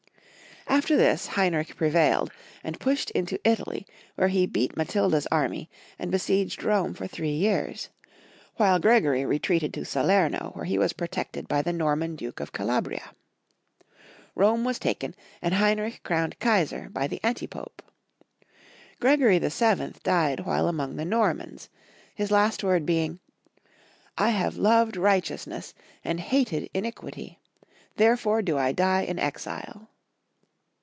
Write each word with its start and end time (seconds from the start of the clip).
After 0.67 0.95
this 0.95 1.27
Heinrich 1.27 1.75
prevailed, 1.75 2.31
and 2.63 2.79
pushed 2.79 3.11
into 3.11 3.41
Italy, 3.43 3.85
where 4.15 4.29
he 4.29 4.45
beat 4.45 4.77
Matilda's 4.77 5.27
army, 5.27 5.69
and 5.99 6.09
besieged 6.09 6.63
Rome 6.63 6.93
for 6.93 7.07
three 7.07 7.33
years; 7.33 7.89
wliile 8.57 8.79
Gregory 8.81 9.25
retreated 9.25 9.73
to 9.73 9.81
SaleiTxo, 9.81 10.55
where 10.55 10.63
he 10.63 10.77
was 10.77 10.93
protected 10.93 11.49
by 11.49 11.61
the 11.61 11.73
Norman 11.73 12.15
Duke 12.15 12.39
of 12.39 12.53
Calabria. 12.53 13.11
Rome 14.33 14.63
was 14.63 14.79
taken, 14.79 15.13
and 15.41 15.55
Heinrich 15.55 15.99
crowned 16.03 16.39
Kaisar 16.39 16.87
by 16.93 17.05
the 17.05 17.19
Antipope. 17.21 17.81
Gregory 19.01 19.39
VII. 19.39 19.95
died 20.03 20.39
wliile 20.45 20.69
among 20.69 20.95
the 20.95 21.05
Normans, 21.05 21.67
his 22.15 22.31
last 22.31 22.63
word 22.63 22.85
being," 22.85 23.19
I 24.17 24.29
have 24.29 24.55
loved 24.55 24.95
righteousness, 24.95 25.73
and 26.05 26.21
hated 26.21 26.69
iniqmty; 26.73 27.39
therefore 27.97 28.41
do 28.41 28.57
I 28.57 28.71
die 28.71 29.01
in 29.01 29.19
exile." 29.19 29.89